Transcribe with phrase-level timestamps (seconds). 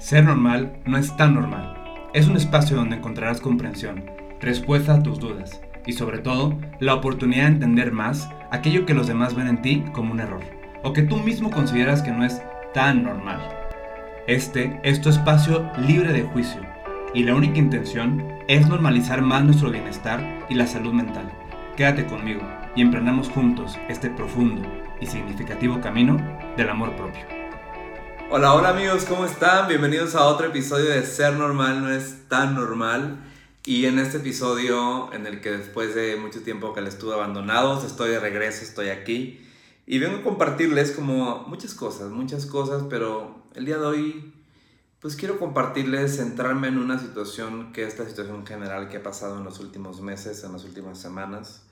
[0.00, 1.74] Ser normal no es tan normal.
[2.14, 4.10] Es un espacio donde encontrarás comprensión,
[4.40, 9.06] respuesta a tus dudas y sobre todo la oportunidad de entender más aquello que los
[9.06, 10.40] demás ven en ti como un error
[10.82, 12.40] o que tú mismo consideras que no es
[12.72, 13.40] tan normal.
[14.26, 16.62] Este es tu espacio libre de juicio
[17.12, 21.30] y la única intención es normalizar más nuestro bienestar y la salud mental.
[21.76, 22.40] Quédate conmigo
[22.74, 24.62] y emprendamos juntos este profundo
[24.98, 26.16] y significativo camino
[26.56, 27.39] del amor propio.
[28.32, 29.66] Hola, hola amigos, ¿cómo están?
[29.66, 33.18] Bienvenidos a otro episodio de Ser Normal no es tan normal.
[33.64, 37.82] Y en este episodio, en el que después de mucho tiempo que les estuve abandonados,
[37.82, 39.44] estoy de regreso, estoy aquí.
[39.84, 44.32] Y vengo a compartirles como muchas cosas, muchas cosas, pero el día de hoy,
[45.00, 49.38] pues quiero compartirles, centrarme en una situación que es la situación general que ha pasado
[49.38, 51.64] en los últimos meses, en las últimas semanas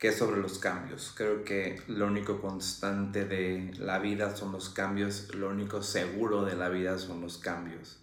[0.00, 1.12] que sobre los cambios.
[1.14, 6.56] Creo que lo único constante de la vida son los cambios, lo único seguro de
[6.56, 8.00] la vida son los cambios.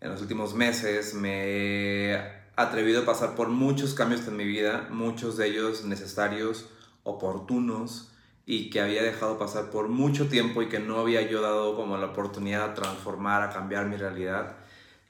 [0.00, 4.88] En los últimos meses me he atrevido a pasar por muchos cambios en mi vida,
[4.90, 6.68] muchos de ellos necesarios,
[7.04, 8.12] oportunos
[8.44, 11.96] y que había dejado pasar por mucho tiempo y que no había yo dado como
[11.96, 14.56] la oportunidad de transformar, a cambiar mi realidad,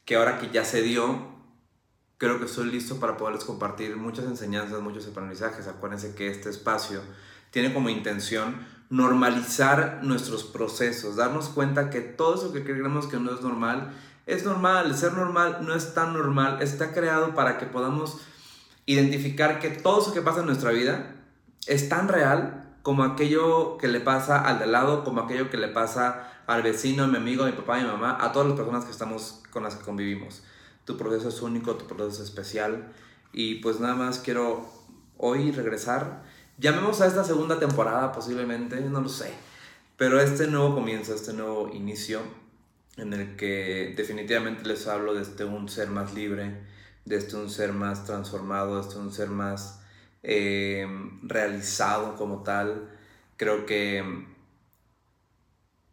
[0.04, 1.31] que ahora que ya se dio,
[2.22, 5.66] creo que estoy listo para poderles compartir muchas enseñanzas, muchos aprendizajes.
[5.66, 7.00] Acuérdense que este espacio
[7.50, 13.34] tiene como intención normalizar nuestros procesos, darnos cuenta que todo eso que creemos que no
[13.34, 13.92] es normal,
[14.28, 14.96] es normal.
[14.96, 18.18] Ser normal no es tan normal, está creado para que podamos
[18.86, 21.16] identificar que todo eso que pasa en nuestra vida
[21.66, 25.66] es tan real como aquello que le pasa al de lado, como aquello que le
[25.66, 28.56] pasa al vecino, a mi amigo, a mi papá, a mi mamá, a todas las
[28.56, 30.44] personas que estamos con las que convivimos
[30.84, 32.92] tu proceso es único, tu proceso es especial.
[33.32, 34.70] Y pues nada más quiero
[35.16, 36.22] hoy regresar.
[36.58, 39.32] Llamemos a esta segunda temporada posiblemente, no lo sé.
[39.96, 42.20] Pero este nuevo comienzo, este nuevo inicio,
[42.96, 46.60] en el que definitivamente les hablo de este un ser más libre,
[47.04, 49.80] de este un ser más transformado, de este un ser más
[50.22, 50.86] eh,
[51.22, 52.90] realizado como tal.
[53.36, 54.26] Creo que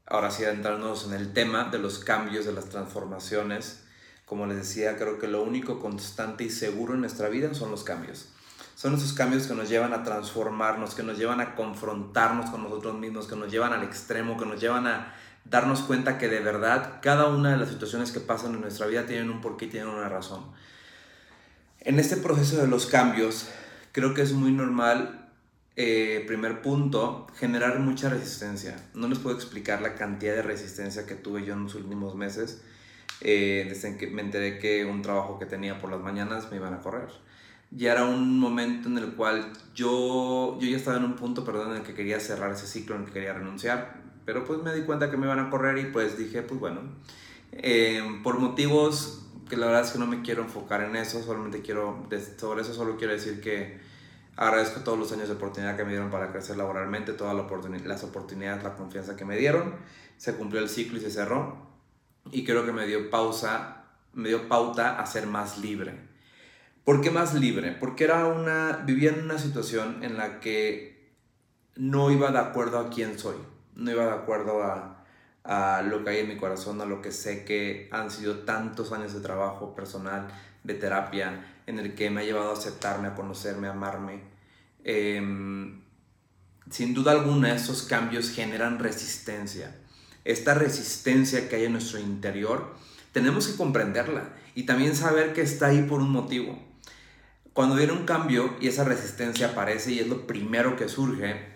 [0.06, 3.86] ahora sí adentrarnos en el tema de los cambios, de las transformaciones
[4.30, 7.84] como les decía, creo que lo único constante y seguro en nuestra vida son los
[7.84, 8.30] cambios.
[8.76, 12.96] Son esos cambios que nos llevan a transformarnos, que nos llevan a confrontarnos con nosotros
[13.00, 17.00] mismos, que nos llevan al extremo, que nos llevan a darnos cuenta que de verdad
[17.02, 20.08] cada una de las situaciones que pasan en nuestra vida tienen un porqué tienen una
[20.10, 20.46] razón.
[21.80, 23.50] En este proceso de los cambios,
[23.94, 25.32] creo que es muy normal,
[25.76, 28.76] eh, primer punto, generar mucha resistencia.
[28.94, 32.62] No les puedo explicar la cantidad de resistencia que tuve yo en los últimos meses
[33.22, 36.74] eh, desde que me enteré que un trabajo que tenía por las mañanas me iban
[36.74, 37.10] a correr.
[37.72, 41.72] Ya era un momento en el cual yo, yo ya estaba en un punto, perdón,
[41.72, 44.74] en el que quería cerrar ese ciclo, en el que quería renunciar, pero pues me
[44.74, 46.82] di cuenta que me iban a correr y pues dije, pues bueno,
[47.52, 51.62] eh, por motivos que la verdad es que no me quiero enfocar en eso, solamente
[51.62, 52.08] quiero,
[52.38, 53.80] sobre eso solo quiero decir que
[54.36, 58.64] agradezco todos los años de oportunidad que me dieron para crecer laboralmente, todas las oportunidades,
[58.64, 59.74] la confianza que me dieron,
[60.18, 61.69] se cumplió el ciclo y se cerró,
[62.32, 65.94] y creo que me dio pausa, me dio pauta a ser más libre.
[66.84, 67.72] ¿Por qué más libre?
[67.72, 71.14] Porque era una, vivía en una situación en la que
[71.76, 73.36] no iba de acuerdo a quién soy,
[73.76, 75.06] no iba de acuerdo a,
[75.44, 78.92] a lo que hay en mi corazón, a lo que sé que han sido tantos
[78.92, 80.28] años de trabajo personal,
[80.64, 84.24] de terapia, en el que me ha llevado a aceptarme, a conocerme, a amarme.
[84.84, 85.82] Em,
[86.70, 89.76] sin duda alguna, esos cambios generan resistencia
[90.26, 92.76] esta resistencia que hay en nuestro interior,
[93.12, 96.60] tenemos que comprenderla y también saber que está ahí por un motivo.
[97.54, 101.48] Cuando viene un cambio y esa resistencia aparece y es lo primero que surge,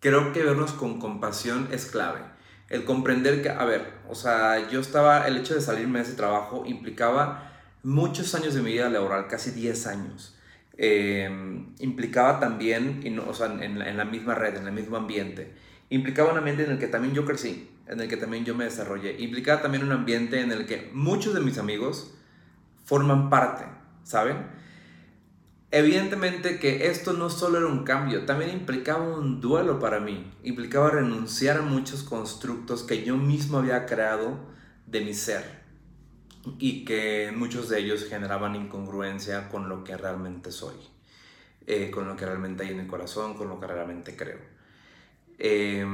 [0.00, 2.20] creo que vernos con compasión es clave.
[2.68, 6.14] El comprender que, a ver, o sea, yo estaba, el hecho de salirme de ese
[6.14, 10.36] trabajo implicaba muchos años de mi vida laboral, casi 10 años.
[10.76, 11.28] Eh,
[11.78, 15.54] implicaba también, o sea, en la misma red, en el mismo ambiente,
[15.90, 18.64] implicaba un ambiente en el que también yo crecí en el que también yo me
[18.64, 19.20] desarrollé.
[19.20, 22.14] Implicaba también un ambiente en el que muchos de mis amigos
[22.84, 23.64] forman parte,
[24.04, 24.46] ¿saben?
[25.70, 30.32] Evidentemente que esto no solo era un cambio, también implicaba un duelo para mí.
[30.44, 34.38] Implicaba renunciar a muchos constructos que yo mismo había creado
[34.86, 35.64] de mi ser
[36.58, 40.76] y que muchos de ellos generaban incongruencia con lo que realmente soy,
[41.66, 44.53] eh, con lo que realmente hay en el corazón, con lo que realmente creo.
[45.38, 45.84] Eh,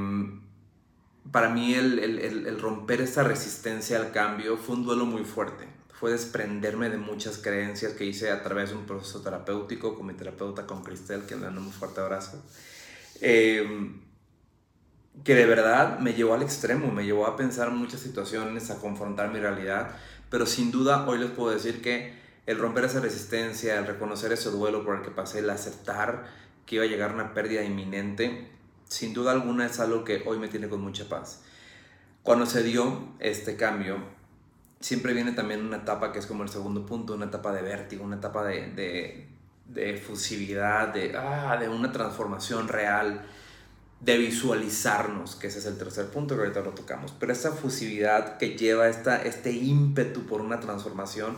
[1.31, 5.69] para mí el, romper esta resistencia al cambio fue un duelo muy fuerte.
[5.93, 10.15] Fue desprenderme de muchas creencias que hice a través de un proceso terapéutico con mi
[10.15, 12.43] terapeuta, con Cristel, que le dando un fuerte abrazo.
[13.21, 14.01] Em,
[15.23, 19.31] que de verdad me llevó al extremo, me llevó a pensar muchas situaciones, a confrontar
[19.31, 19.91] mi realidad,
[20.31, 24.51] pero sin duda hoy les puedo decir que el romper esa resistencia, el reconocer ese
[24.51, 26.25] duelo por el que pasé, el aceptar
[26.65, 28.49] que iba a llegar una pérdida inminente,
[28.91, 31.43] sin duda alguna es algo que hoy me tiene con mucha paz.
[32.25, 33.99] Cuando se dio este cambio,
[34.81, 38.05] siempre viene también una etapa que es como el segundo punto, una etapa de vértigo,
[38.05, 39.29] una etapa de, de,
[39.67, 43.25] de efusividad, de, ah, de una transformación real,
[44.01, 47.15] de visualizarnos, que ese es el tercer punto que ahorita lo tocamos.
[47.21, 51.37] Pero esa efusividad que lleva esta, este ímpetu por una transformación,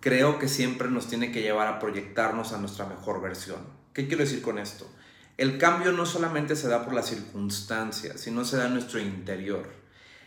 [0.00, 3.60] creo que siempre nos tiene que llevar a proyectarnos a nuestra mejor versión.
[3.92, 4.88] ¿Qué quiero decir con esto?
[5.36, 9.68] El cambio no solamente se da por las circunstancias, sino se da en nuestro interior.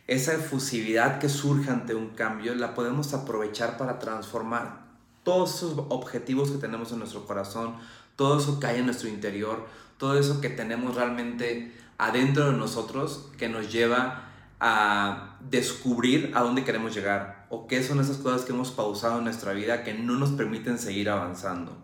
[0.06, 4.86] Esa efusividad que surge ante un cambio la podemos aprovechar para transformar
[5.24, 7.76] todos esos objetivos que tenemos en nuestro corazón,
[8.16, 9.68] todo eso que hay en nuestro interior,
[9.98, 14.30] todo eso que tenemos realmente adentro de nosotros que nos lleva
[14.60, 19.24] a descubrir a dónde queremos llegar o qué son esas cosas que hemos pausado en
[19.24, 21.78] nuestra vida que no nos permiten seguir avanzando.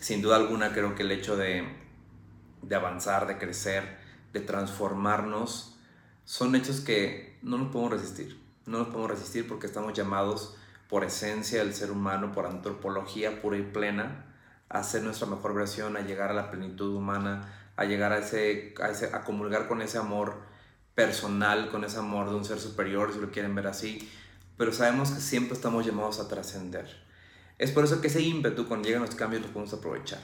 [0.00, 1.87] Sin duda alguna creo que el hecho de,
[2.62, 3.98] de avanzar, de crecer,
[4.32, 5.76] de transformarnos,
[6.24, 8.40] son hechos que no nos podemos resistir.
[8.66, 10.56] No nos podemos resistir porque estamos llamados
[10.88, 14.26] por esencia del ser humano, por antropología pura y plena,
[14.68, 18.74] a ser nuestra mejor versión, a llegar a la plenitud humana, a llegar a ese,
[18.82, 20.34] a ese, a comulgar con ese amor
[20.94, 24.10] personal, con ese amor de un ser superior, si lo quieren ver así,
[24.56, 27.06] pero sabemos que siempre estamos llamados a trascender.
[27.56, 30.20] Es por eso que ese ímpetu cuando llegan los cambios lo podemos aprovechar.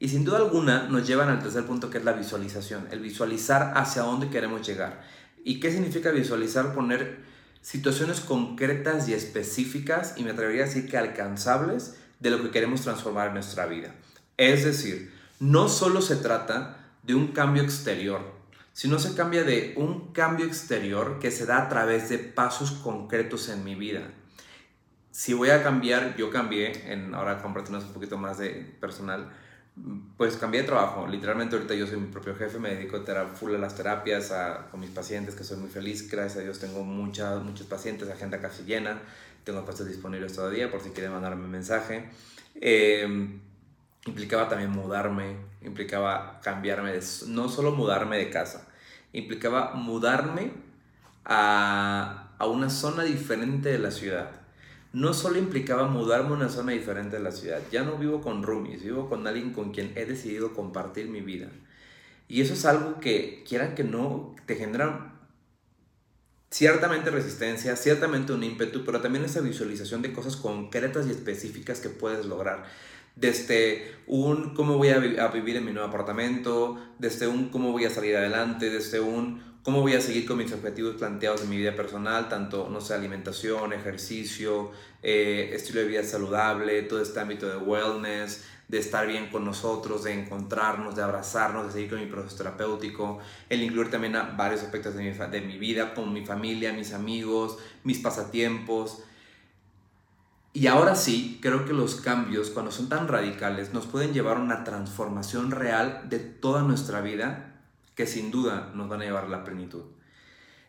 [0.00, 3.72] Y sin duda alguna nos llevan al tercer punto que es la visualización, el visualizar
[3.76, 5.02] hacia dónde queremos llegar.
[5.44, 6.74] ¿Y qué significa visualizar?
[6.74, 7.18] Poner
[7.62, 12.82] situaciones concretas y específicas y me atrevería a decir que alcanzables de lo que queremos
[12.82, 13.94] transformar en nuestra vida.
[14.36, 18.38] Es decir, no solo se trata de un cambio exterior,
[18.72, 23.48] sino se cambia de un cambio exterior que se da a través de pasos concretos
[23.48, 24.02] en mi vida.
[25.10, 29.32] Si voy a cambiar, yo cambié, en, ahora compartirnos un poquito más de personal,
[30.16, 31.06] pues cambié de trabajo.
[31.06, 34.32] Literalmente ahorita yo soy mi propio jefe, me dedico a full a las terapias,
[34.70, 36.10] con mis pacientes, que soy muy feliz.
[36.10, 39.00] Gracias a Dios tengo muchas, muchos pacientes, agenda casi llena.
[39.44, 42.10] Tengo pasos disponibles todavía por si quieren mandarme un mensaje.
[42.60, 43.40] Em,
[44.06, 46.98] implicaba también mudarme, implicaba cambiarme,
[47.28, 48.66] no solo mudarme de casa,
[49.12, 50.52] implicaba mudarme
[51.24, 54.37] a, a una zona diferente de la ciudad
[54.92, 58.42] no solo implicaba mudarme a una zona diferente de la ciudad, ya no vivo con
[58.42, 61.48] roomies, vivo con alguien con quien he decidido compartir mi vida.
[62.28, 65.14] Y eso es algo que, quieran que no, te genera
[66.50, 71.88] ciertamente resistencia, ciertamente un ímpetu, pero también esa visualización de cosas concretas y específicas que
[71.88, 72.64] puedes lograr.
[73.16, 77.84] Desde un cómo voy a, a vivir en mi nuevo apartamento, desde un cómo voy
[77.84, 81.58] a salir adelante, desde un cómo voy a seguir con mis objetivos planteados en mi
[81.58, 84.70] vida personal, tanto, no sé, alimentación, ejercicio,
[85.02, 90.04] eh, estilo de vida saludable, todo este ámbito de wellness, de estar bien con nosotros,
[90.04, 93.18] de encontrarnos, de abrazarnos, de seguir con mi proceso terapéutico,
[93.50, 96.94] el incluir también a varios aspectos de mi, de mi vida, con mi familia, mis
[96.94, 99.02] amigos, mis pasatiempos.
[100.54, 104.40] Y ahora sí, creo que los cambios, cuando son tan radicales, nos pueden llevar a
[104.40, 107.47] una transformación real de toda nuestra vida
[107.98, 109.82] que sin duda nos van a llevar a la plenitud.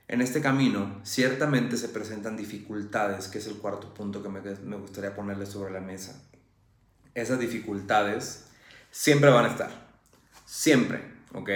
[0.08, 5.13] En este camino ciertamente se presentan dificultades, que es el cuarto punto que me, gustaría
[5.13, 6.24] ponerle sobre la mesa.
[7.13, 8.48] Esas dificultades
[8.89, 9.70] siempre van a estar,
[10.44, 11.03] siempre,
[11.36, 11.51] ¿ok?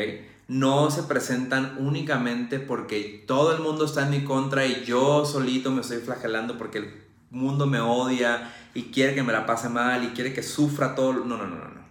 [0.47, 5.71] No se presentan únicamente porque todo el mundo está en mi contra y yo solito
[5.71, 10.03] me estoy flagelando porque el mundo me odia y quiere que me la pase mal
[10.03, 11.13] y quiere que sufra todo.
[11.13, 11.82] No, no, no, no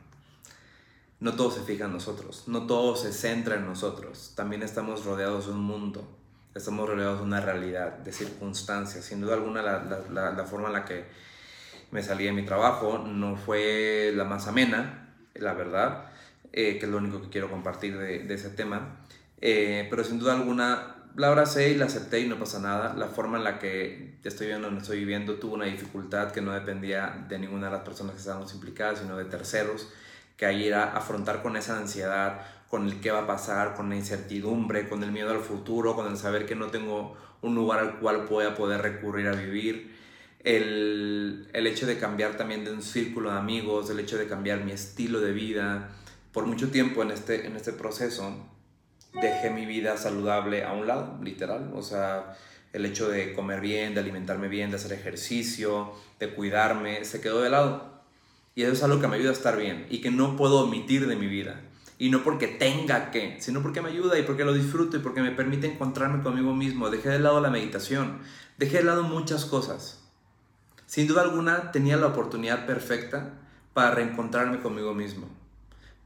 [1.23, 4.33] no todo se fija en nosotros, no todo se centra en nosotros.
[4.35, 6.05] También estamos rodeados de un mundo,
[6.53, 9.05] estamos rodeados de una realidad, de circunstancias.
[9.05, 11.05] Sin duda alguna, la, forma en la que
[11.93, 16.07] me salí de mi trabajo no fue la más amena, la verdad,
[16.53, 18.97] eh, que es lo único que quiero compartir de, ese tema.
[19.41, 22.95] Eh, pero sin duda alguna, la abracé y la acepté y no pasa nada.
[22.95, 26.51] La forma en la que estoy viviendo, no estoy viviendo, tuvo una dificultad que no
[26.51, 29.87] dependía de ninguna de las personas que estábamos implicadas, sino de terceros
[30.43, 33.89] que hay ir a afrontar con esa ansiedad, con el qué va a pasar, con
[33.91, 37.79] la incertidumbre, con el miedo al futuro, con el saber que no tengo un lugar
[37.79, 39.97] al cual pueda poder recurrir a vivir.
[40.41, 44.65] El, el hecho de cambiar también de un círculo de amigos, el hecho de cambiar
[44.65, 45.91] mi estilo de vida.
[46.33, 48.35] Por mucho tiempo en este, en este proceso
[49.15, 51.71] dejé mi vida saludable a un lado, literal.
[51.73, 52.37] O sea,
[52.73, 57.43] el hecho de comer bien, de alimentarme bien, de hacer ejercicio, de cuidarme, se quedó
[57.43, 57.92] de lado.
[58.55, 61.07] Y eso es algo que me ayuda a estar bien y que no puedo omitir
[61.07, 61.61] de mi vida.
[61.99, 65.23] Y no porque tenga que, sino porque me ayuda y porque lo disfruto y porque
[65.23, 66.91] me permite encontrarme conmigo mismo.
[66.91, 68.19] Dejé de lado la meditación,
[68.59, 70.03] dejé de lado muchas cosas.
[70.87, 73.35] Sin duda alguna tenía la oportunidad perfecta
[73.73, 75.29] para reencontrarme conmigo mismo.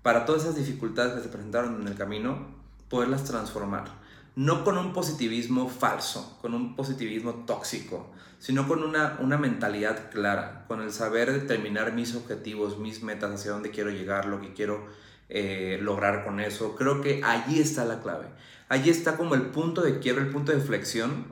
[0.03, 2.47] Para todas esas dificultades que se presentaron en el camino,
[2.89, 4.06] poderlas transformar.
[4.37, 10.67] No con un positivismo falso, con un positivismo tóxico, sino con una, una mentalidad clara,
[10.69, 14.87] con el saber determinar mis objetivos, mis metas, hacia dónde quiero llegar, lo que quiero
[15.29, 16.77] eh, lograr con eso.
[16.77, 18.27] Creo que allí está la clave.
[18.69, 21.27] Allí está como el punto de quiebra, el punto de flexión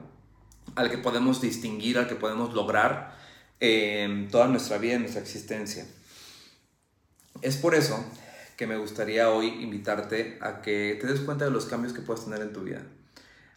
[0.75, 3.17] al que podemos distinguir, al que podemos lograr
[3.61, 5.87] en toda nuestra vida, nuestra existencia.
[7.43, 8.05] Es por eso
[8.57, 12.25] que me gustaría hoy invitarte a que te des cuenta de los cambios que puedes
[12.25, 12.83] tener en tu vida.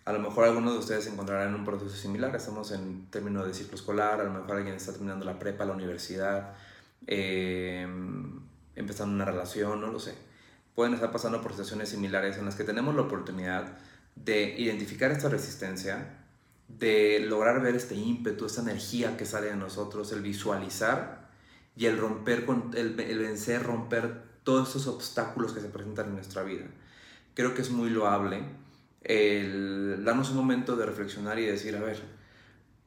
[0.05, 3.53] A lo mejor algunos de ustedes encontrarán en un proceso similar, estamos en términos de
[3.53, 6.53] ciclo escolar, a lo mejor alguien está terminando la prepa, la universidad,
[7.05, 7.85] eh,
[8.75, 10.15] empezando una relación, no lo sé.
[10.75, 13.77] Pueden estar pasando por situaciones similares en las que tenemos la oportunidad
[14.15, 16.19] de identificar esta resistencia,
[16.69, 21.27] de lograr ver este ímpetu, esta energía que sale de nosotros, el visualizar
[21.75, 26.41] y el romper, con, el vencer, romper todos esos obstáculos que se presentan en nuestra
[26.41, 26.63] vida.
[27.33, 28.45] Creo que es muy loable
[29.03, 32.01] el darnos un momento de reflexionar y decir, a ver,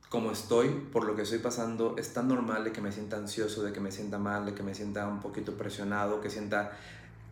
[0.08, 3.62] como estoy, por lo que estoy pasando, es tan normal de que me sienta ansioso,
[3.62, 6.72] de que me sienta mal, de que me sienta un poquito presionado, que sienta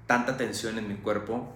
[0.06, 1.50] tanta tensión en mi cuerpo.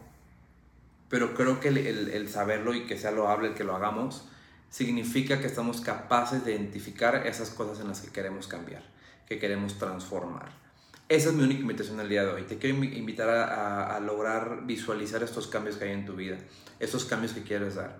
[1.10, 4.26] Pero creo que el, el, saberlo y que sea loable el que lo hagamos,
[4.70, 8.82] significa que estamos capaces de identificar esas cosas en las que queremos cambiar,
[9.28, 10.62] que queremos transformar.
[11.12, 12.44] Esa es mi única invitación el día de hoy.
[12.44, 16.38] Te quiero invitar a, a, lograr visualizar estos cambios que hay en tu vida,
[16.80, 17.98] estos cambios que quieres dar.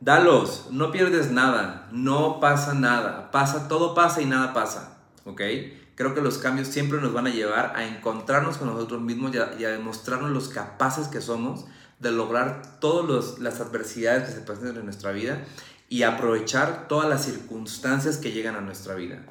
[0.00, 5.42] Dalos, no pierdes nada, no pasa nada, pasa, todo pasa y nada pasa, ¿ok?
[5.96, 9.38] Creo que los cambios siempre nos van a llevar a encontrarnos con nosotros mismos y
[9.38, 11.66] a, y a demostrarnos los capaces que somos
[11.98, 15.44] de lograr todas las adversidades que se presentan en nuestra vida
[15.90, 19.26] y aprovechar todas las circunstancias que llegan a nuestra vida.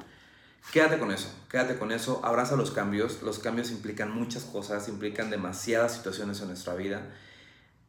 [0.72, 3.22] Quédate con eso, quédate con eso, abraza los cambios.
[3.22, 7.02] Los cambios implican muchas cosas, implican demasiadas situaciones en nuestra vida,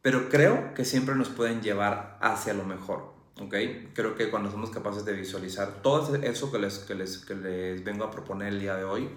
[0.01, 3.13] pero creo que siempre nos pueden llevar hacia lo mejor.
[3.41, 3.55] ¿ok?
[3.93, 7.83] Creo que cuando somos capaces de visualizar todo eso que les, que, les, que les
[7.83, 9.09] vengo a proponer el día de hoy,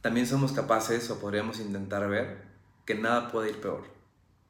[0.00, 2.44] también somos capaces o podríamos intentar ver
[2.86, 3.84] que nada puede ir peor.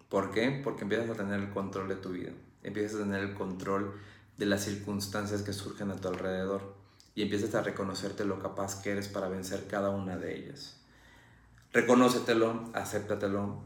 [0.09, 0.61] ¿Por qué?
[0.63, 2.31] Porque empiezas a tener el control de tu vida,
[2.63, 4.01] empiezas a tener el control
[4.39, 6.76] de las circunstancias que surgen a tu alrededor
[7.17, 10.77] y empiezas a reconocerte lo capaz que eres para vencer cada una de ellas.
[11.73, 13.63] Reconócetelo, acéptatelo,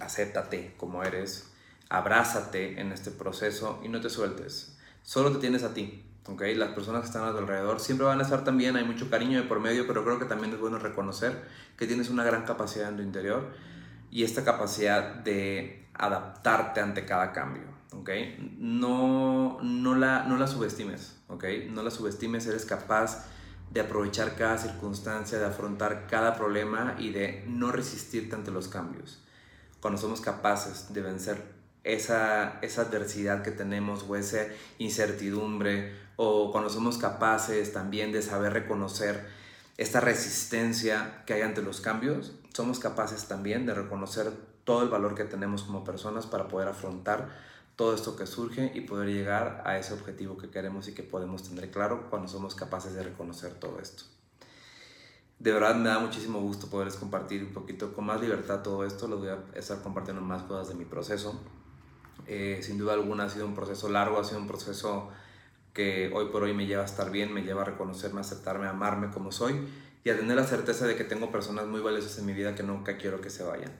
[0.00, 1.50] acéptate como eres,
[1.88, 4.78] abrázate en este proceso y no te sueltes.
[5.02, 6.42] Solo te tienes a ti, ¿ok?
[6.54, 9.42] Las personas que están a tu alrededor siempre van a estar también, hay mucho cariño
[9.42, 11.44] de por medio, pero creo que también es bueno reconocer
[11.76, 13.48] que tienes una gran capacidad en tu interior
[14.12, 18.10] y esta capacidad de adaptarte ante cada cambio, ¿ok?
[18.58, 21.44] No, no, la, no la subestimes, ¿ok?
[21.70, 23.26] No la subestimes, eres capaz
[23.70, 29.22] de aprovechar cada circunstancia, de afrontar cada problema y de no resistirte ante los cambios.
[29.80, 31.42] Cuando somos capaces de vencer
[31.84, 34.46] esa, esa adversidad que tenemos o esa
[34.78, 39.26] incertidumbre, o cuando somos capaces también de saber reconocer
[39.78, 44.30] esta resistencia que hay ante los cambios, somos capaces también de reconocer
[44.64, 47.30] todo el valor que tenemos como personas para poder afrontar
[47.80, 51.48] todo esto que surge y poder llegar a ese objetivo que queremos y que podemos
[51.48, 54.04] tener claro cuando somos capaces de reconocer todo esto.
[55.38, 59.08] De verdad me da muchísimo gusto poderles compartir un poquito con más libertad todo esto.
[59.08, 61.40] Les voy a estar compartiendo más cosas de mi proceso.
[62.26, 65.08] Eh, sin duda alguna ha sido un proceso largo, ha sido un proceso
[65.72, 69.10] que hoy por hoy me lleva a estar bien, me lleva a reconocerme, aceptarme, amarme
[69.10, 69.58] como soy
[70.04, 72.62] y a tener la certeza de que tengo personas muy valiosas en mi vida que
[72.62, 73.72] nunca quiero que se vayan.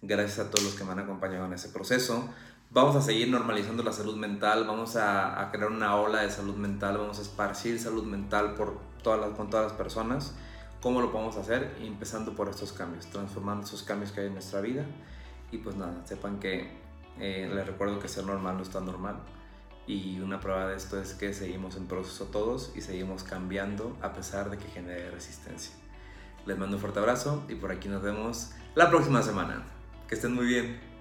[0.00, 2.30] Gracias a todos los que me han acompañado en ese proceso.
[2.74, 6.54] Vamos a seguir normalizando la salud mental, vamos a, a crear una ola de salud
[6.56, 10.34] mental, vamos a esparcir salud mental por todas las, con todas las personas.
[10.80, 11.76] ¿Cómo lo podemos hacer?
[11.82, 14.86] Empezando por estos cambios, transformando esos cambios que hay en nuestra vida.
[15.50, 16.70] Y pues nada, sepan que
[17.18, 19.16] eh, les recuerdo que ser normal no está normal.
[19.86, 24.14] Y una prueba de esto es que seguimos en proceso todos y seguimos cambiando a
[24.14, 25.74] pesar de que genere resistencia.
[26.46, 29.62] Les mando un fuerte abrazo y por aquí nos vemos la próxima semana.
[30.08, 30.91] Que estén muy bien.